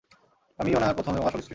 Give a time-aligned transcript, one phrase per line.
[0.59, 1.49] আমি- ই উনার প্রথম এবং আসল স্ত্রী।